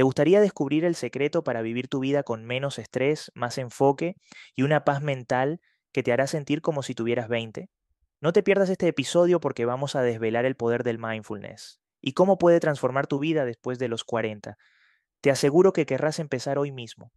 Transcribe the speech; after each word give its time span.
¿Te 0.00 0.04
gustaría 0.04 0.40
descubrir 0.40 0.86
el 0.86 0.94
secreto 0.94 1.44
para 1.44 1.60
vivir 1.60 1.86
tu 1.86 2.00
vida 2.00 2.22
con 2.22 2.46
menos 2.46 2.78
estrés, 2.78 3.30
más 3.34 3.58
enfoque 3.58 4.16
y 4.56 4.62
una 4.62 4.82
paz 4.82 5.02
mental 5.02 5.60
que 5.92 6.02
te 6.02 6.10
hará 6.10 6.26
sentir 6.26 6.62
como 6.62 6.82
si 6.82 6.94
tuvieras 6.94 7.28
20? 7.28 7.68
No 8.22 8.32
te 8.32 8.42
pierdas 8.42 8.70
este 8.70 8.88
episodio 8.88 9.40
porque 9.40 9.66
vamos 9.66 9.96
a 9.96 10.02
desvelar 10.02 10.46
el 10.46 10.56
poder 10.56 10.84
del 10.84 10.98
mindfulness 10.98 11.82
y 12.00 12.12
cómo 12.12 12.38
puede 12.38 12.60
transformar 12.60 13.08
tu 13.08 13.18
vida 13.18 13.44
después 13.44 13.78
de 13.78 13.88
los 13.88 14.04
40. 14.04 14.56
Te 15.20 15.30
aseguro 15.30 15.74
que 15.74 15.84
querrás 15.84 16.18
empezar 16.18 16.56
hoy 16.56 16.72
mismo. 16.72 17.12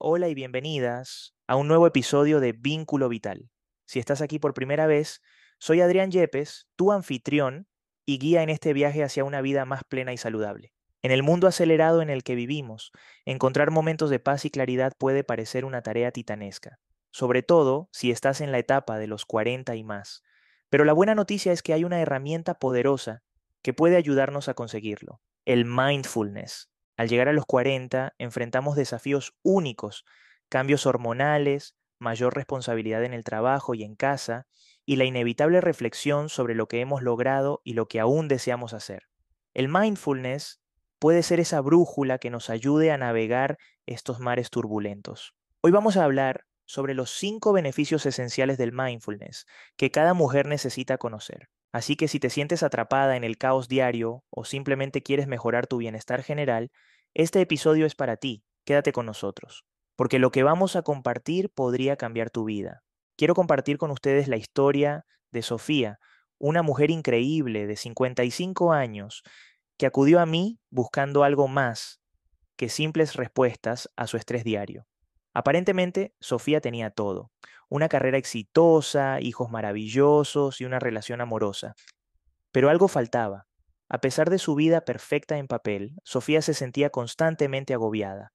Hola 0.00 0.30
y 0.30 0.34
bienvenidas 0.34 1.34
a 1.46 1.56
un 1.56 1.68
nuevo 1.68 1.86
episodio 1.86 2.40
de 2.40 2.52
Vínculo 2.52 3.10
Vital. 3.10 3.50
Si 3.84 3.98
estás 3.98 4.22
aquí 4.22 4.38
por 4.38 4.54
primera 4.54 4.86
vez, 4.86 5.20
soy 5.58 5.82
Adrián 5.82 6.10
Yepes, 6.10 6.66
tu 6.76 6.92
anfitrión 6.92 7.66
y 8.06 8.16
guía 8.16 8.42
en 8.42 8.48
este 8.48 8.72
viaje 8.72 9.04
hacia 9.04 9.22
una 9.22 9.42
vida 9.42 9.66
más 9.66 9.82
plena 9.84 10.14
y 10.14 10.16
saludable. 10.16 10.72
En 11.02 11.10
el 11.10 11.24
mundo 11.24 11.48
acelerado 11.48 12.00
en 12.00 12.10
el 12.10 12.22
que 12.22 12.36
vivimos, 12.36 12.92
encontrar 13.24 13.72
momentos 13.72 14.08
de 14.08 14.20
paz 14.20 14.44
y 14.44 14.50
claridad 14.50 14.92
puede 14.96 15.24
parecer 15.24 15.64
una 15.64 15.82
tarea 15.82 16.12
titanesca, 16.12 16.78
sobre 17.10 17.42
todo 17.42 17.88
si 17.92 18.12
estás 18.12 18.40
en 18.40 18.52
la 18.52 18.58
etapa 18.58 18.98
de 18.98 19.08
los 19.08 19.26
40 19.26 19.74
y 19.74 19.82
más. 19.82 20.22
Pero 20.70 20.84
la 20.84 20.92
buena 20.92 21.16
noticia 21.16 21.52
es 21.52 21.62
que 21.62 21.72
hay 21.72 21.82
una 21.82 22.00
herramienta 22.00 22.54
poderosa 22.54 23.24
que 23.62 23.74
puede 23.74 23.96
ayudarnos 23.96 24.48
a 24.48 24.54
conseguirlo, 24.54 25.20
el 25.44 25.64
mindfulness. 25.64 26.70
Al 26.96 27.08
llegar 27.08 27.28
a 27.28 27.32
los 27.32 27.46
40, 27.46 28.14
enfrentamos 28.18 28.76
desafíos 28.76 29.34
únicos, 29.42 30.04
cambios 30.48 30.86
hormonales, 30.86 31.76
mayor 31.98 32.34
responsabilidad 32.34 33.04
en 33.04 33.12
el 33.12 33.24
trabajo 33.24 33.74
y 33.74 33.82
en 33.82 33.96
casa, 33.96 34.46
y 34.86 34.96
la 34.96 35.04
inevitable 35.04 35.60
reflexión 35.60 36.28
sobre 36.28 36.54
lo 36.54 36.68
que 36.68 36.80
hemos 36.80 37.02
logrado 37.02 37.60
y 37.64 37.74
lo 37.74 37.88
que 37.88 37.98
aún 37.98 38.28
deseamos 38.28 38.72
hacer. 38.72 39.08
El 39.52 39.68
mindfulness 39.68 40.61
puede 41.02 41.24
ser 41.24 41.40
esa 41.40 41.60
brújula 41.60 42.18
que 42.18 42.30
nos 42.30 42.48
ayude 42.48 42.92
a 42.92 42.96
navegar 42.96 43.58
estos 43.86 44.20
mares 44.20 44.50
turbulentos. 44.50 45.34
Hoy 45.60 45.72
vamos 45.72 45.96
a 45.96 46.04
hablar 46.04 46.44
sobre 46.64 46.94
los 46.94 47.10
cinco 47.10 47.52
beneficios 47.52 48.06
esenciales 48.06 48.56
del 48.56 48.70
mindfulness 48.70 49.46
que 49.76 49.90
cada 49.90 50.14
mujer 50.14 50.46
necesita 50.46 50.98
conocer. 50.98 51.48
Así 51.72 51.96
que 51.96 52.06
si 52.06 52.20
te 52.20 52.30
sientes 52.30 52.62
atrapada 52.62 53.16
en 53.16 53.24
el 53.24 53.36
caos 53.36 53.66
diario 53.66 54.22
o 54.30 54.44
simplemente 54.44 55.02
quieres 55.02 55.26
mejorar 55.26 55.66
tu 55.66 55.78
bienestar 55.78 56.22
general, 56.22 56.70
este 57.14 57.40
episodio 57.40 57.84
es 57.84 57.96
para 57.96 58.16
ti. 58.16 58.44
Quédate 58.64 58.92
con 58.92 59.04
nosotros, 59.04 59.64
porque 59.96 60.20
lo 60.20 60.30
que 60.30 60.44
vamos 60.44 60.76
a 60.76 60.82
compartir 60.82 61.50
podría 61.50 61.96
cambiar 61.96 62.30
tu 62.30 62.44
vida. 62.44 62.84
Quiero 63.16 63.34
compartir 63.34 63.76
con 63.76 63.90
ustedes 63.90 64.28
la 64.28 64.36
historia 64.36 65.04
de 65.32 65.42
Sofía, 65.42 65.98
una 66.38 66.62
mujer 66.62 66.92
increíble 66.92 67.66
de 67.66 67.74
55 67.74 68.72
años 68.72 69.24
que 69.76 69.86
acudió 69.86 70.20
a 70.20 70.26
mí 70.26 70.60
buscando 70.70 71.24
algo 71.24 71.48
más 71.48 72.00
que 72.56 72.68
simples 72.68 73.14
respuestas 73.14 73.90
a 73.96 74.06
su 74.06 74.16
estrés 74.16 74.44
diario. 74.44 74.86
Aparentemente, 75.34 76.14
Sofía 76.20 76.60
tenía 76.60 76.90
todo, 76.90 77.32
una 77.68 77.88
carrera 77.88 78.18
exitosa, 78.18 79.20
hijos 79.20 79.50
maravillosos 79.50 80.60
y 80.60 80.64
una 80.64 80.78
relación 80.78 81.20
amorosa. 81.20 81.74
Pero 82.52 82.68
algo 82.68 82.86
faltaba. 82.86 83.46
A 83.88 84.00
pesar 84.00 84.30
de 84.30 84.38
su 84.38 84.54
vida 84.54 84.84
perfecta 84.84 85.38
en 85.38 85.48
papel, 85.48 85.96
Sofía 86.04 86.42
se 86.42 86.54
sentía 86.54 86.90
constantemente 86.90 87.74
agobiada. 87.74 88.32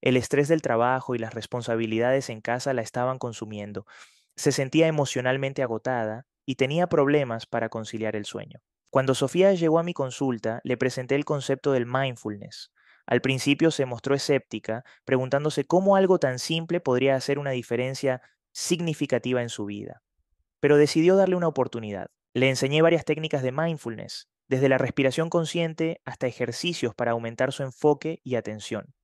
El 0.00 0.16
estrés 0.16 0.48
del 0.48 0.62
trabajo 0.62 1.14
y 1.14 1.18
las 1.18 1.34
responsabilidades 1.34 2.30
en 2.30 2.40
casa 2.40 2.72
la 2.74 2.82
estaban 2.82 3.18
consumiendo. 3.18 3.86
Se 4.36 4.52
sentía 4.52 4.86
emocionalmente 4.86 5.62
agotada 5.62 6.26
y 6.44 6.54
tenía 6.54 6.88
problemas 6.88 7.46
para 7.46 7.68
conciliar 7.68 8.14
el 8.14 8.24
sueño. 8.24 8.60
Cuando 8.90 9.14
Sofía 9.14 9.52
llegó 9.54 9.78
a 9.78 9.82
mi 9.82 9.92
consulta, 9.92 10.60
le 10.64 10.76
presenté 10.76 11.14
el 11.14 11.24
concepto 11.24 11.72
del 11.72 11.86
mindfulness. 11.86 12.70
Al 13.06 13.20
principio 13.20 13.70
se 13.70 13.86
mostró 13.86 14.14
escéptica, 14.14 14.84
preguntándose 15.04 15.64
cómo 15.64 15.96
algo 15.96 16.18
tan 16.18 16.38
simple 16.38 16.80
podría 16.80 17.14
hacer 17.14 17.38
una 17.38 17.50
diferencia 17.50 18.20
significativa 18.52 19.42
en 19.42 19.48
su 19.48 19.64
vida. 19.66 20.02
Pero 20.60 20.76
decidió 20.76 21.16
darle 21.16 21.36
una 21.36 21.48
oportunidad. 21.48 22.08
Le 22.34 22.48
enseñé 22.48 22.82
varias 22.82 23.04
técnicas 23.04 23.42
de 23.42 23.52
mindfulness, 23.52 24.28
desde 24.48 24.68
la 24.68 24.78
respiración 24.78 25.30
consciente 25.30 26.00
hasta 26.04 26.26
ejercicios 26.26 26.94
para 26.94 27.12
aumentar 27.12 27.52
su 27.52 27.62
enfoque 27.62 28.20
y 28.24 28.34
atención. 28.34 28.94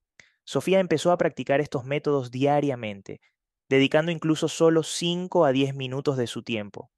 Sofía 0.44 0.80
empezó 0.80 1.12
a 1.12 1.18
practicar 1.18 1.60
estos 1.60 1.84
métodos 1.84 2.30
diariamente, 2.30 3.20
dedicando 3.68 4.10
incluso 4.10 4.48
solo 4.48 4.82
5 4.82 5.44
a 5.44 5.52
10 5.52 5.74
minutos 5.74 6.16
de 6.16 6.26
su 6.26 6.42
tiempo. 6.42 6.90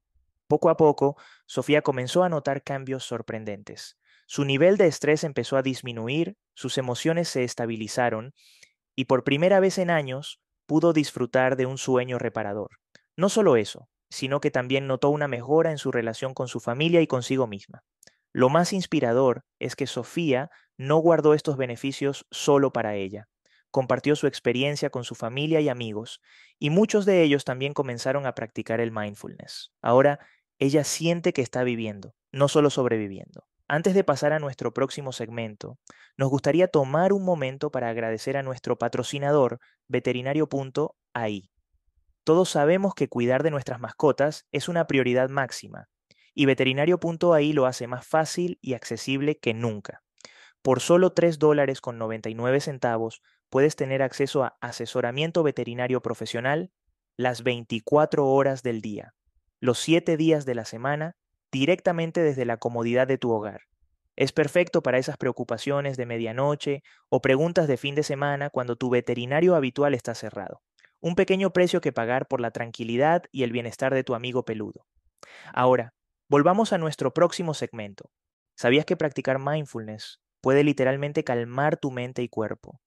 Poco 0.47 0.69
a 0.69 0.77
poco, 0.77 1.17
Sofía 1.47 1.81
comenzó 1.81 2.23
a 2.23 2.29
notar 2.29 2.63
cambios 2.63 3.03
sorprendentes. 3.03 3.97
Su 4.27 4.45
nivel 4.45 4.77
de 4.77 4.87
estrés 4.87 5.23
empezó 5.23 5.57
a 5.57 5.61
disminuir, 5.61 6.35
sus 6.53 6.77
emociones 6.77 7.29
se 7.29 7.43
estabilizaron 7.43 8.33
y 8.95 9.05
por 9.05 9.23
primera 9.23 9.59
vez 9.59 9.77
en 9.77 9.89
años 9.89 10.39
pudo 10.65 10.93
disfrutar 10.93 11.55
de 11.55 11.65
un 11.65 11.77
sueño 11.77 12.17
reparador. 12.17 12.69
No 13.15 13.29
solo 13.29 13.55
eso, 13.55 13.89
sino 14.09 14.39
que 14.39 14.51
también 14.51 14.87
notó 14.87 15.09
una 15.09 15.27
mejora 15.27 15.71
en 15.71 15.77
su 15.77 15.91
relación 15.91 16.33
con 16.33 16.47
su 16.47 16.59
familia 16.59 17.01
y 17.01 17.07
consigo 17.07 17.47
misma. 17.47 17.83
Lo 18.33 18.49
más 18.49 18.73
inspirador 18.73 19.45
es 19.59 19.75
que 19.75 19.87
Sofía 19.87 20.49
no 20.77 20.97
guardó 20.97 21.33
estos 21.33 21.57
beneficios 21.57 22.25
solo 22.31 22.71
para 22.71 22.95
ella. 22.95 23.27
Compartió 23.71 24.15
su 24.15 24.27
experiencia 24.27 24.89
con 24.89 25.03
su 25.03 25.15
familia 25.15 25.59
y 25.59 25.69
amigos, 25.69 26.21
y 26.59 26.69
muchos 26.69 27.05
de 27.05 27.23
ellos 27.23 27.43
también 27.43 27.73
comenzaron 27.73 28.25
a 28.25 28.33
practicar 28.33 28.79
el 28.79 28.91
mindfulness. 28.91 29.71
Ahora 29.81 30.19
ella 30.59 30.83
siente 30.83 31.33
que 31.33 31.41
está 31.41 31.63
viviendo, 31.63 32.15
no 32.31 32.47
solo 32.47 32.69
sobreviviendo. 32.69 33.45
Antes 33.67 33.93
de 33.93 34.03
pasar 34.03 34.31
a 34.31 34.39
nuestro 34.39 34.73
próximo 34.73 35.11
segmento, 35.11 35.79
nos 36.17 36.29
gustaría 36.29 36.67
tomar 36.67 37.13
un 37.13 37.25
momento 37.25 37.71
para 37.71 37.89
agradecer 37.89 38.37
a 38.37 38.43
nuestro 38.43 38.77
patrocinador, 38.77 39.59
veterinario.ai. 39.87 41.49
Todos 42.23 42.49
sabemos 42.49 42.93
que 42.93 43.09
cuidar 43.09 43.43
de 43.43 43.51
nuestras 43.51 43.79
mascotas 43.79 44.45
es 44.51 44.69
una 44.69 44.87
prioridad 44.87 45.29
máxima, 45.29 45.89
y 46.33 46.45
veterinario.ai 46.45 47.53
lo 47.53 47.65
hace 47.65 47.87
más 47.87 48.05
fácil 48.07 48.59
y 48.61 48.73
accesible 48.73 49.37
que 49.39 49.53
nunca. 49.53 50.03
Por 50.61 50.79
solo 50.79 51.13
3 51.13 51.39
dólares 51.39 51.81
con 51.81 51.97
99 51.97 52.59
centavos 52.61 53.21
puedes 53.49 53.75
tener 53.75 54.01
acceso 54.01 54.43
a 54.43 54.57
asesoramiento 54.61 55.43
veterinario 55.43 56.01
profesional 56.01 56.71
las 57.17 57.43
24 57.43 58.27
horas 58.27 58.63
del 58.63 58.81
día 58.81 59.13
los 59.65 59.79
siete 59.79 60.15
días 60.15 60.45
de 60.45 60.55
la 60.55 60.65
semana 60.65 61.15
directamente 61.51 62.21
desde 62.21 62.45
la 62.45 62.57
comodidad 62.57 63.07
de 63.07 63.17
tu 63.17 63.31
hogar. 63.31 63.61
Es 64.15 64.31
perfecto 64.31 64.81
para 64.81 64.97
esas 64.97 65.17
preocupaciones 65.17 65.97
de 65.97 66.05
medianoche 66.05 66.83
o 67.09 67.21
preguntas 67.21 67.67
de 67.67 67.77
fin 67.77 67.95
de 67.95 68.03
semana 68.03 68.49
cuando 68.49 68.77
tu 68.77 68.89
veterinario 68.89 69.55
habitual 69.55 69.93
está 69.93 70.15
cerrado. 70.15 70.61
Un 71.01 71.15
pequeño 71.15 71.51
precio 71.51 71.81
que 71.81 71.91
pagar 71.91 72.27
por 72.27 72.39
la 72.39 72.51
tranquilidad 72.51 73.23
y 73.31 73.43
el 73.43 73.51
bienestar 73.51 73.93
de 73.93 74.03
tu 74.03 74.15
amigo 74.15 74.45
peludo. 74.45 74.85
Ahora, 75.53 75.93
volvamos 76.29 76.71
a 76.71 76.77
nuestro 76.77 77.13
próximo 77.13 77.53
segmento. 77.53 78.09
¿Sabías 78.55 78.85
que 78.85 78.95
practicar 78.95 79.39
mindfulness 79.39 80.21
puede 80.41 80.63
literalmente 80.63 81.23
calmar 81.23 81.75
tu 81.77 81.91
mente 81.91 82.21
y 82.21 82.29
cuerpo? 82.29 82.79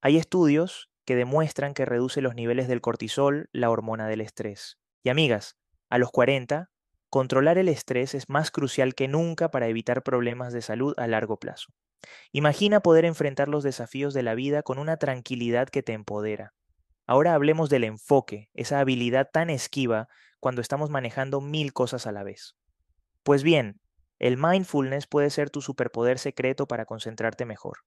Hay 0.00 0.16
estudios 0.16 0.88
que 1.04 1.16
demuestran 1.16 1.74
que 1.74 1.84
reduce 1.84 2.20
los 2.20 2.34
niveles 2.34 2.68
del 2.68 2.80
cortisol, 2.80 3.48
la 3.52 3.70
hormona 3.70 4.06
del 4.06 4.20
estrés. 4.20 4.78
Y 5.02 5.08
amigas, 5.08 5.56
a 5.90 5.98
los 5.98 6.10
40, 6.10 6.70
controlar 7.10 7.58
el 7.58 7.68
estrés 7.68 8.14
es 8.14 8.28
más 8.28 8.50
crucial 8.50 8.94
que 8.94 9.08
nunca 9.08 9.50
para 9.50 9.68
evitar 9.68 10.02
problemas 10.02 10.52
de 10.52 10.62
salud 10.62 10.94
a 10.96 11.06
largo 11.06 11.38
plazo. 11.38 11.72
Imagina 12.32 12.80
poder 12.80 13.04
enfrentar 13.04 13.48
los 13.48 13.62
desafíos 13.62 14.14
de 14.14 14.22
la 14.22 14.34
vida 14.34 14.62
con 14.62 14.78
una 14.78 14.96
tranquilidad 14.96 15.68
que 15.68 15.82
te 15.82 15.92
empodera. 15.92 16.54
Ahora 17.06 17.34
hablemos 17.34 17.68
del 17.68 17.84
enfoque, 17.84 18.48
esa 18.54 18.78
habilidad 18.78 19.28
tan 19.32 19.50
esquiva 19.50 20.08
cuando 20.38 20.60
estamos 20.60 20.90
manejando 20.90 21.40
mil 21.40 21.72
cosas 21.72 22.06
a 22.06 22.12
la 22.12 22.22
vez. 22.22 22.54
Pues 23.24 23.42
bien, 23.42 23.80
el 24.18 24.36
mindfulness 24.36 25.06
puede 25.06 25.30
ser 25.30 25.50
tu 25.50 25.60
superpoder 25.60 26.18
secreto 26.18 26.66
para 26.66 26.86
concentrarte 26.86 27.44
mejor. 27.44 27.78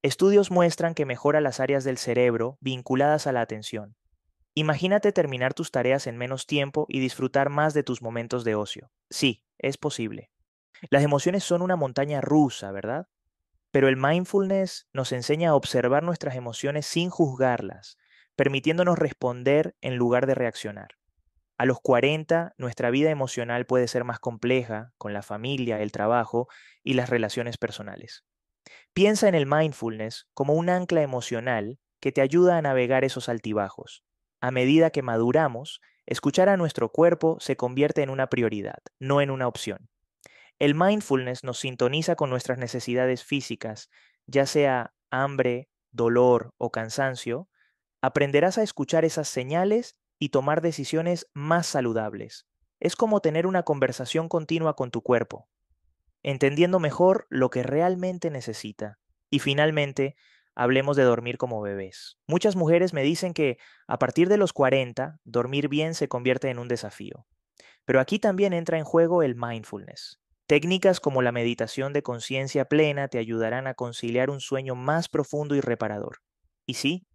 Estudios 0.00 0.50
muestran 0.50 0.94
que 0.94 1.06
mejora 1.06 1.40
las 1.40 1.60
áreas 1.60 1.84
del 1.84 1.98
cerebro 1.98 2.56
vinculadas 2.60 3.26
a 3.26 3.32
la 3.32 3.42
atención, 3.42 3.94
Imagínate 4.54 5.12
terminar 5.12 5.54
tus 5.54 5.70
tareas 5.70 6.06
en 6.06 6.18
menos 6.18 6.46
tiempo 6.46 6.84
y 6.88 7.00
disfrutar 7.00 7.48
más 7.48 7.72
de 7.72 7.82
tus 7.82 8.02
momentos 8.02 8.44
de 8.44 8.54
ocio. 8.54 8.90
Sí, 9.08 9.44
es 9.58 9.78
posible. 9.78 10.30
Las 10.90 11.02
emociones 11.02 11.42
son 11.44 11.62
una 11.62 11.76
montaña 11.76 12.20
rusa, 12.20 12.70
¿verdad? 12.70 13.06
Pero 13.70 13.88
el 13.88 13.96
mindfulness 13.96 14.88
nos 14.92 15.12
enseña 15.12 15.50
a 15.50 15.54
observar 15.54 16.02
nuestras 16.02 16.36
emociones 16.36 16.84
sin 16.86 17.08
juzgarlas, 17.08 17.96
permitiéndonos 18.36 18.98
responder 18.98 19.74
en 19.80 19.96
lugar 19.96 20.26
de 20.26 20.34
reaccionar. 20.34 20.88
A 21.56 21.64
los 21.64 21.80
40, 21.80 22.54
nuestra 22.58 22.90
vida 22.90 23.10
emocional 23.10 23.64
puede 23.64 23.88
ser 23.88 24.04
más 24.04 24.18
compleja 24.18 24.92
con 24.98 25.14
la 25.14 25.22
familia, 25.22 25.80
el 25.80 25.92
trabajo 25.92 26.48
y 26.82 26.94
las 26.94 27.08
relaciones 27.08 27.56
personales. 27.56 28.24
Piensa 28.92 29.28
en 29.28 29.34
el 29.34 29.46
mindfulness 29.46 30.28
como 30.34 30.54
un 30.54 30.68
ancla 30.68 31.02
emocional 31.02 31.78
que 32.00 32.12
te 32.12 32.20
ayuda 32.20 32.58
a 32.58 32.62
navegar 32.62 33.04
esos 33.04 33.28
altibajos 33.28 34.04
a 34.42 34.50
medida 34.50 34.90
que 34.90 35.02
maduramos, 35.02 35.80
escuchar 36.04 36.48
a 36.48 36.56
nuestro 36.56 36.90
cuerpo 36.90 37.38
se 37.38 37.56
convierte 37.56 38.02
en 38.02 38.10
una 38.10 38.26
prioridad, 38.26 38.80
no 38.98 39.20
en 39.20 39.30
una 39.30 39.46
opción. 39.46 39.88
El 40.58 40.74
mindfulness 40.74 41.44
nos 41.44 41.60
sintoniza 41.60 42.16
con 42.16 42.28
nuestras 42.28 42.58
necesidades 42.58 43.22
físicas, 43.22 43.88
ya 44.26 44.44
sea 44.46 44.94
hambre, 45.10 45.68
dolor 45.92 46.54
o 46.58 46.72
cansancio, 46.72 47.48
aprenderás 48.00 48.58
a 48.58 48.64
escuchar 48.64 49.04
esas 49.04 49.28
señales 49.28 49.96
y 50.18 50.30
tomar 50.30 50.60
decisiones 50.60 51.28
más 51.34 51.68
saludables. 51.68 52.48
Es 52.80 52.96
como 52.96 53.20
tener 53.20 53.46
una 53.46 53.62
conversación 53.62 54.28
continua 54.28 54.74
con 54.74 54.90
tu 54.90 55.02
cuerpo, 55.02 55.48
entendiendo 56.24 56.80
mejor 56.80 57.28
lo 57.30 57.48
que 57.48 57.62
realmente 57.62 58.28
necesita. 58.28 58.98
Y 59.30 59.38
finalmente, 59.38 60.16
hablemos 60.54 60.96
de 60.96 61.04
dormir 61.04 61.38
como 61.38 61.60
bebés. 61.60 62.18
Muchas 62.26 62.56
mujeres 62.56 62.92
me 62.92 63.02
dicen 63.02 63.34
que 63.34 63.58
a 63.86 63.98
partir 63.98 64.28
de 64.28 64.36
los 64.36 64.52
40, 64.52 65.18
dormir 65.24 65.68
bien 65.68 65.94
se 65.94 66.08
convierte 66.08 66.50
en 66.50 66.58
un 66.58 66.68
desafío. 66.68 67.26
Pero 67.84 68.00
aquí 68.00 68.18
también 68.18 68.52
entra 68.52 68.78
en 68.78 68.84
juego 68.84 69.22
el 69.22 69.34
mindfulness. 69.34 70.20
Técnicas 70.46 71.00
como 71.00 71.22
la 71.22 71.32
meditación 71.32 71.92
de 71.92 72.02
conciencia 72.02 72.66
plena 72.66 73.08
te 73.08 73.18
ayudarán 73.18 73.66
a 73.66 73.74
conciliar 73.74 74.30
un 74.30 74.40
sueño 74.40 74.74
más 74.74 75.08
profundo 75.08 75.54
y 75.54 75.60
reparador. 75.60 76.18
Y 76.66 76.74
sí, 76.74 77.06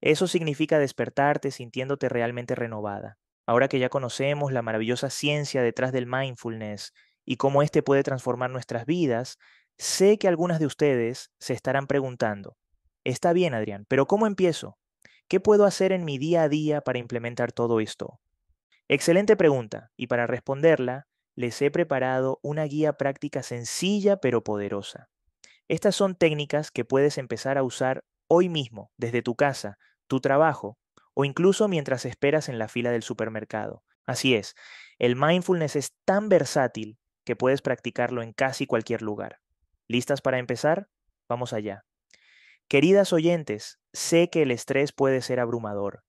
eso 0.00 0.26
significa 0.26 0.78
despertarte 0.78 1.50
sintiéndote 1.50 2.08
realmente 2.08 2.54
renovada. 2.54 3.18
Ahora 3.46 3.68
que 3.68 3.78
ya 3.78 3.88
conocemos 3.88 4.52
la 4.52 4.62
maravillosa 4.62 5.10
ciencia 5.10 5.62
detrás 5.62 5.92
del 5.92 6.06
mindfulness 6.06 6.92
y 7.24 7.36
cómo 7.36 7.62
éste 7.62 7.82
puede 7.82 8.02
transformar 8.02 8.50
nuestras 8.50 8.86
vidas, 8.86 9.38
sé 9.78 10.18
que 10.18 10.28
algunas 10.28 10.58
de 10.58 10.66
ustedes 10.66 11.30
se 11.38 11.54
estarán 11.54 11.86
preguntando, 11.86 12.56
está 13.04 13.32
bien 13.32 13.54
Adrián, 13.54 13.86
pero 13.88 14.06
¿cómo 14.06 14.26
empiezo? 14.26 14.78
¿Qué 15.28 15.40
puedo 15.40 15.64
hacer 15.64 15.92
en 15.92 16.04
mi 16.04 16.18
día 16.18 16.42
a 16.42 16.48
día 16.48 16.80
para 16.80 16.98
implementar 16.98 17.52
todo 17.52 17.80
esto? 17.80 18.20
Excelente 18.88 19.36
pregunta, 19.36 19.90
y 19.96 20.06
para 20.06 20.26
responderla, 20.26 21.06
les 21.34 21.60
he 21.62 21.70
preparado 21.70 22.40
una 22.42 22.64
guía 22.64 22.94
práctica 22.94 23.42
sencilla 23.42 24.16
pero 24.16 24.42
poderosa. 24.42 25.08
Estas 25.68 25.94
son 25.94 26.16
técnicas 26.16 26.70
que 26.70 26.84
puedes 26.84 27.18
empezar 27.18 27.58
a 27.58 27.62
usar 27.62 28.04
hoy 28.26 28.48
mismo, 28.48 28.90
desde 28.96 29.22
tu 29.22 29.36
casa, 29.36 29.78
tu 30.06 30.20
trabajo 30.20 30.78
o 31.14 31.24
incluso 31.24 31.66
mientras 31.66 32.04
esperas 32.04 32.48
en 32.48 32.58
la 32.58 32.68
fila 32.68 32.92
del 32.92 33.02
supermercado. 33.02 33.82
Así 34.06 34.36
es, 34.36 34.54
el 34.98 35.16
mindfulness 35.16 35.74
es 35.74 35.92
tan 36.04 36.28
versátil 36.28 36.96
que 37.24 37.34
puedes 37.34 37.60
practicarlo 37.60 38.22
en 38.22 38.32
casi 38.32 38.66
cualquier 38.66 39.02
lugar. 39.02 39.40
¿Listas 39.88 40.20
para 40.20 40.38
empezar? 40.38 40.88
Vamos 41.28 41.52
allá. 41.52 41.84
Queridas 42.68 43.14
oyentes, 43.14 43.80
sé 43.94 44.28
que 44.28 44.42
el 44.42 44.50
estrés 44.50 44.92
puede 44.92 45.22
ser 45.22 45.40
abrumador, 45.40 46.04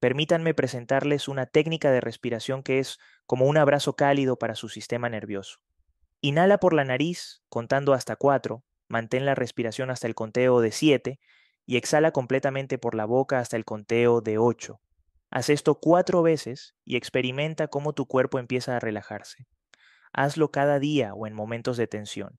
permítanme 0.00 0.54
presentarles 0.54 1.28
una 1.28 1.44
técnica 1.44 1.90
de 1.90 2.00
respiración 2.00 2.62
que 2.62 2.78
es 2.78 2.98
como 3.26 3.44
un 3.44 3.58
abrazo 3.58 3.96
cálido 3.96 4.38
para 4.38 4.54
su 4.54 4.70
sistema 4.70 5.10
nervioso. 5.10 5.58
Inhala 6.22 6.58
por 6.58 6.72
la 6.72 6.84
nariz, 6.84 7.42
contando 7.50 7.92
hasta 7.92 8.16
cuatro, 8.16 8.64
mantén 8.88 9.26
la 9.26 9.34
respiración 9.34 9.90
hasta 9.90 10.06
el 10.06 10.14
conteo 10.14 10.60
de 10.60 10.72
siete 10.72 11.20
y 11.66 11.76
exhala 11.76 12.12
completamente 12.12 12.78
por 12.78 12.94
la 12.94 13.04
boca 13.04 13.38
hasta 13.38 13.56
el 13.56 13.66
conteo 13.66 14.22
de 14.22 14.38
ocho. 14.38 14.80
Haz 15.30 15.50
esto 15.50 15.78
cuatro 15.78 16.22
veces 16.22 16.74
y 16.86 16.96
experimenta 16.96 17.68
cómo 17.68 17.92
tu 17.92 18.06
cuerpo 18.06 18.38
empieza 18.38 18.74
a 18.74 18.80
relajarse. 18.80 19.46
Hazlo 20.14 20.50
cada 20.50 20.78
día 20.78 21.12
o 21.12 21.26
en 21.26 21.34
momentos 21.34 21.76
de 21.76 21.86
tensión. 21.86 22.38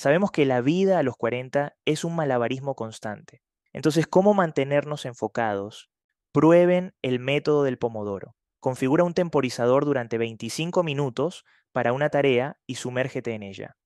Sabemos 0.00 0.30
que 0.30 0.46
la 0.46 0.62
vida 0.62 0.98
a 0.98 1.02
los 1.02 1.14
40 1.18 1.76
es 1.84 2.04
un 2.04 2.16
malabarismo 2.16 2.74
constante. 2.74 3.42
Entonces, 3.74 4.06
¿cómo 4.06 4.32
mantenernos 4.32 5.04
enfocados 5.04 5.90
Prueben 6.32 6.94
el 7.02 7.18
método 7.18 7.64
del 7.64 7.76
pomodoro. 7.76 8.34
Configura 8.60 9.04
un 9.04 9.12
temporizador 9.12 9.84
durante 9.84 10.16
25 10.16 10.82
minutos 10.84 11.44
para 11.70 11.92
una 11.92 12.08
tarea 12.08 12.56
y 12.66 12.76
sumérgete 12.76 13.34
en 13.34 13.42
ella. 13.42 13.76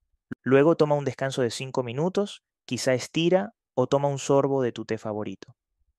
Luego 0.44 0.76
toma 0.76 0.94
un 0.94 1.04
descanso 1.04 1.42
de 1.42 1.50
5 1.50 1.82
minutos, 1.82 2.44
quizá 2.64 2.94
estira 2.94 3.56
o 3.74 3.88
toma 3.88 4.06
un 4.06 4.20
sorbo 4.20 4.62
de 4.62 4.70
tu 4.70 4.84
té 4.84 4.98
favorito. 4.98 5.56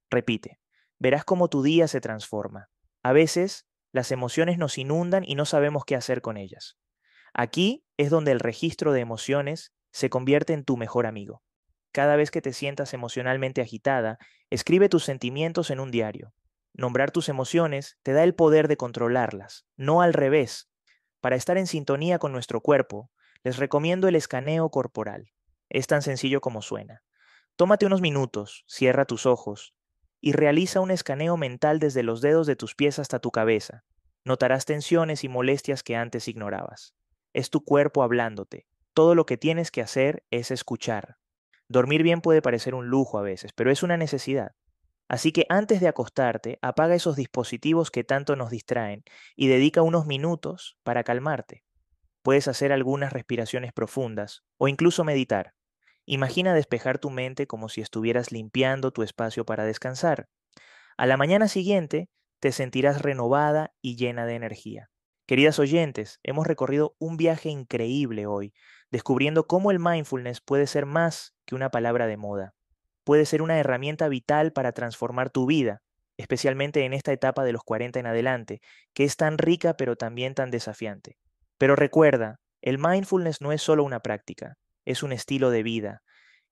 Repite, 0.10 0.62
verás 0.98 1.26
cómo 1.26 1.50
tu 1.50 1.62
día 1.62 1.90
se 1.90 2.00
transforma. 2.00 2.70
A 3.04 3.12
veces, 3.12 3.68
las 3.92 4.14
emociones 4.14 4.58
nos 4.60 4.78
inundan 4.78 5.26
y 5.26 5.36
no 5.36 5.44
sabemos 5.44 5.84
qué 5.84 5.98
hacer 5.98 6.22
con 6.22 6.38
ellas. 6.38 6.78
Aquí 7.34 7.84
es 7.98 8.10
donde 8.10 8.32
el 8.32 8.40
registro 8.40 8.94
de 8.94 9.02
emociones 9.02 9.75
se 9.96 10.10
convierte 10.10 10.52
en 10.52 10.66
tu 10.66 10.76
mejor 10.76 11.06
amigo. 11.06 11.42
Cada 11.94 12.18
vez 12.18 12.30
que 12.30 12.42
te 12.42 12.52
sientas 12.52 12.94
emocionalmente 12.94 13.62
agitada, 13.62 14.20
escribe 14.50 14.90
tus 14.90 15.06
sentimientos 15.06 15.70
en 15.70 15.80
un 15.80 15.90
diario. 15.90 16.34
Nombrar 16.74 17.12
tus 17.12 17.30
emociones 17.30 17.98
te 18.04 18.12
da 18.12 18.26
el 18.26 18.36
poder 18.36 18.68
de 18.68 18.76
controlarlas, 18.76 19.66
no 19.78 20.02
al 20.02 20.12
revés. 20.12 20.70
Para 21.22 21.38
estar 21.38 21.58
en 21.58 21.66
sintonía 21.66 22.20
con 22.20 22.34
nuestro 22.34 22.60
cuerpo, 22.60 23.10
les 23.42 23.56
recomiendo 23.56 24.10
el 24.10 24.18
escaneo 24.18 24.70
corporal. 24.70 25.32
Es 25.70 25.88
tan 25.88 26.02
sencillo 26.02 26.42
como 26.42 26.62
suena. 26.62 27.02
Tómate 27.56 27.86
unos 27.86 28.02
minutos, 28.02 28.66
cierra 28.68 29.06
tus 29.06 29.26
ojos 29.26 29.74
y 30.20 30.34
realiza 30.34 30.82
un 30.82 30.92
escaneo 30.92 31.38
mental 31.38 31.80
desde 31.80 32.04
los 32.04 32.20
dedos 32.20 32.48
de 32.48 32.58
tus 32.58 32.76
pies 32.76 33.00
hasta 33.00 33.20
tu 33.20 33.32
cabeza. 33.32 33.86
Notarás 34.26 34.66
tensiones 34.66 35.24
y 35.24 35.30
molestias 35.30 35.84
que 35.84 35.96
antes 35.96 36.28
ignorabas. 36.28 36.96
Es 37.32 37.50
tu 37.50 37.64
cuerpo 37.64 38.04
hablándote. 38.04 38.68
Todo 38.96 39.14
lo 39.14 39.26
que 39.26 39.36
tienes 39.36 39.72
que 39.72 39.82
hacer 39.82 40.24
es 40.32 40.52
escuchar. 40.52 41.18
Dormir 41.68 42.02
bien 42.02 42.22
puede 42.22 42.42
parecer 42.42 42.74
un 42.74 42.88
lujo 42.88 43.20
a 43.20 43.24
veces, 43.24 43.52
pero 43.54 43.70
es 43.70 43.84
una 43.84 43.98
necesidad. 43.98 44.54
Así 45.10 45.34
que 45.34 45.46
antes 45.50 45.82
de 45.82 45.90
acostarte, 45.90 46.60
apaga 46.62 46.96
esos 46.96 47.18
dispositivos 47.18 47.92
que 47.92 48.06
tanto 48.06 48.38
nos 48.38 48.52
distraen 48.52 49.04
y 49.36 49.50
dedica 49.50 49.82
unos 49.82 50.06
minutos 50.06 50.78
para 50.84 51.04
calmarte. 51.04 51.66
Puedes 52.24 52.48
hacer 52.48 52.72
algunas 52.72 53.12
respiraciones 53.12 53.74
profundas 53.74 54.46
o 54.58 54.70
incluso 54.70 55.04
meditar. 55.04 55.56
Imagina 56.06 56.54
despejar 56.54 56.98
tu 56.98 57.10
mente 57.10 57.48
como 57.48 57.68
si 57.68 57.82
estuvieras 57.82 58.32
limpiando 58.32 58.92
tu 58.92 59.04
espacio 59.04 59.46
para 59.46 59.66
descansar. 59.66 60.30
A 60.96 61.06
la 61.06 61.18
mañana 61.18 61.50
siguiente 61.50 62.08
te 62.40 62.54
sentirás 62.54 63.02
renovada 63.02 63.74
y 63.82 63.98
llena 63.98 64.26
de 64.26 64.36
energía. 64.36 64.90
Queridas 65.28 65.58
oyentes, 65.58 66.20
hemos 66.22 66.46
recorrido 66.46 66.96
un 67.00 67.18
viaje 67.18 67.50
increíble 67.50 68.28
hoy, 68.28 68.54
descubriendo 68.92 69.48
cómo 69.48 69.72
el 69.72 69.80
mindfulness 69.80 70.40
puede 70.40 70.68
ser 70.68 70.86
más 70.86 71.34
que 71.46 71.56
una 71.56 71.72
palabra 71.72 72.06
de 72.06 72.16
moda. 72.16 72.54
Puede 73.04 73.26
ser 73.26 73.42
una 73.42 73.58
herramienta 73.58 74.08
vital 74.08 74.54
para 74.54 74.72
transformar 74.72 75.32
tu 75.32 75.48
vida, 75.48 75.82
especialmente 76.18 76.86
en 76.86 76.94
esta 76.94 77.12
etapa 77.12 77.44
de 77.44 77.54
los 77.54 77.64
40 77.64 78.00
en 78.00 78.06
adelante, 78.06 78.62
que 78.94 79.04
es 79.04 79.18
tan 79.18 79.40
rica 79.40 79.76
pero 79.76 79.96
también 79.96 80.36
tan 80.36 80.52
desafiante. 80.52 81.18
Pero 81.58 81.76
recuerda, 81.76 82.40
el 82.62 82.78
mindfulness 82.78 83.42
no 83.42 83.52
es 83.52 83.64
solo 83.64 83.84
una 83.84 84.02
práctica, 84.02 84.58
es 84.86 85.02
un 85.02 85.12
estilo 85.12 85.50
de 85.50 85.64
vida, 85.64 86.04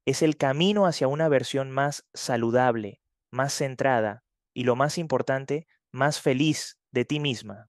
es 0.05 0.23
el 0.23 0.35
camino 0.35 0.87
hacia 0.87 1.07
una 1.07 1.29
versión 1.29 1.69
más 1.69 2.05
saludable, 2.15 3.01
más 3.29 3.53
centrada 3.53 4.23
y 4.51 4.63
lo 4.63 4.75
más 4.75 4.97
importante, 4.97 5.67
más 5.91 6.19
feliz 6.19 6.79
de 6.91 7.05
ti 7.05 7.19
misma. 7.19 7.67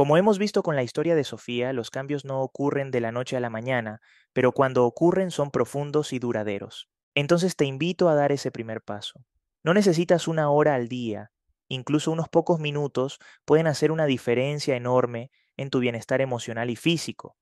Como 0.00 0.16
hemos 0.16 0.38
visto 0.38 0.62
con 0.62 0.76
la 0.76 0.82
historia 0.82 1.14
de 1.14 1.24
Sofía, 1.24 1.74
los 1.74 1.90
cambios 1.90 2.24
no 2.24 2.40
ocurren 2.40 2.90
de 2.90 3.02
la 3.02 3.12
noche 3.12 3.36
a 3.36 3.40
la 3.40 3.50
mañana, 3.50 4.00
pero 4.32 4.52
cuando 4.52 4.86
ocurren 4.86 5.30
son 5.30 5.50
profundos 5.50 6.14
y 6.14 6.18
duraderos. 6.18 6.88
Entonces 7.14 7.54
te 7.54 7.66
invito 7.66 8.08
a 8.08 8.14
dar 8.14 8.32
ese 8.32 8.50
primer 8.50 8.80
paso. 8.80 9.26
No 9.62 9.74
necesitas 9.74 10.26
una 10.26 10.48
hora 10.50 10.74
al 10.74 10.88
día, 10.88 11.32
incluso 11.68 12.12
unos 12.12 12.30
pocos 12.30 12.60
minutos 12.60 13.18
pueden 13.44 13.66
hacer 13.66 13.92
una 13.92 14.06
diferencia 14.06 14.74
enorme 14.74 15.30
en 15.58 15.68
tu 15.68 15.80
bienestar 15.80 16.22
emocional 16.22 16.70
y 16.70 16.76
físico. 16.76 17.36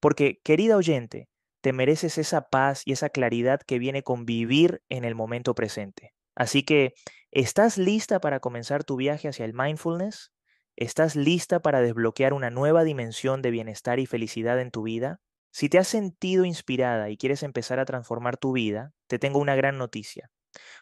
Porque, 0.00 0.40
querida 0.42 0.76
oyente, 0.76 1.28
te 1.60 1.72
mereces 1.72 2.18
esa 2.18 2.48
paz 2.48 2.82
y 2.84 2.90
esa 2.90 3.10
claridad 3.10 3.60
que 3.64 3.78
viene 3.78 4.02
con 4.02 4.26
vivir 4.26 4.82
en 4.88 5.04
el 5.04 5.14
momento 5.14 5.54
presente. 5.54 6.12
Así 6.34 6.64
que, 6.64 6.92
¿estás 7.30 7.78
lista 7.78 8.20
para 8.20 8.40
comenzar 8.40 8.82
tu 8.82 8.96
viaje 8.96 9.28
hacia 9.28 9.44
el 9.44 9.54
mindfulness? 9.54 10.32
¿Estás 10.80 11.14
lista 11.14 11.60
para 11.60 11.80
desbloquear 11.82 12.32
una 12.32 12.48
nueva 12.48 12.84
dimensión 12.84 13.42
de 13.42 13.50
bienestar 13.50 13.98
y 13.98 14.06
felicidad 14.06 14.58
en 14.58 14.70
tu 14.70 14.82
vida? 14.82 15.20
Si 15.52 15.68
te 15.68 15.76
has 15.76 15.86
sentido 15.86 16.46
inspirada 16.46 17.10
y 17.10 17.18
quieres 17.18 17.42
empezar 17.42 17.78
a 17.78 17.84
transformar 17.84 18.38
tu 18.38 18.52
vida, 18.52 18.94
te 19.06 19.18
tengo 19.18 19.40
una 19.40 19.54
gran 19.54 19.76
noticia. 19.76 20.30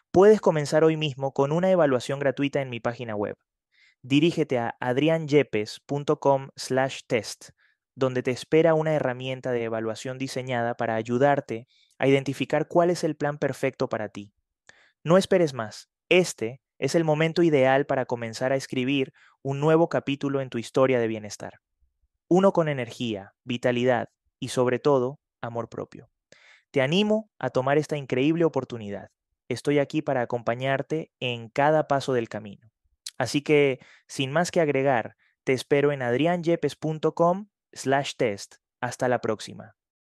Puedes 0.09 0.39
comenzar 0.39 0.85
hoy 0.85 0.95
mismo 0.95 1.33
con 1.33 1.51
una 1.51 1.69
evaluación 1.69 2.19
gratuita 2.19 2.61
en 2.61 2.69
mi 2.69 2.79
página 2.79 3.13
web. 3.13 3.35
Dirígete 4.01 4.57
a 4.57 4.77
adrianyepes.com/test, 4.79 7.49
donde 7.93 8.23
te 8.23 8.31
espera 8.31 8.75
una 8.75 8.93
herramienta 8.93 9.51
de 9.51 9.65
evaluación 9.65 10.17
diseñada 10.17 10.75
para 10.75 10.95
ayudarte 10.95 11.67
a 11.97 12.07
identificar 12.07 12.69
cuál 12.69 12.89
es 12.89 13.03
el 13.03 13.17
plan 13.17 13.37
perfecto 13.37 13.89
para 13.89 14.07
ti. 14.07 14.31
No 15.03 15.17
esperes 15.17 15.53
más. 15.53 15.89
Este 16.07 16.61
es 16.79 16.95
el 16.95 17.03
momento 17.03 17.43
ideal 17.43 17.85
para 17.85 18.05
comenzar 18.05 18.53
a 18.53 18.55
escribir 18.55 19.13
un 19.41 19.59
nuevo 19.59 19.87
capítulo 19.87 20.41
en 20.41 20.49
tu 20.49 20.57
historia 20.57 20.99
de 20.99 21.07
bienestar. 21.07 21.61
Uno 22.27 22.51
con 22.51 22.67
energía, 22.67 23.33
vitalidad 23.43 24.09
y 24.39 24.49
sobre 24.49 24.79
todo, 24.79 25.19
amor 25.41 25.69
propio. 25.69 26.09
Te 26.71 26.81
animo 26.81 27.29
a 27.39 27.49
tomar 27.49 27.77
esta 27.77 27.97
increíble 27.97 28.45
oportunidad. 28.45 29.09
Estoy 29.47 29.79
aquí 29.79 30.01
para 30.01 30.21
acompañarte 30.21 31.11
en 31.19 31.49
cada 31.49 31.87
paso 31.87 32.13
del 32.13 32.29
camino. 32.29 32.69
Así 33.17 33.41
que, 33.41 33.79
sin 34.07 34.31
más 34.31 34.51
que 34.51 34.61
agregar, 34.61 35.15
te 35.43 35.53
espero 35.53 35.91
en 35.91 36.01
adrianyepes.com 36.01 37.47
slash 37.73 38.13
test. 38.15 38.55
Hasta 38.81 39.07
la 39.07 39.19
próxima. 39.19 39.78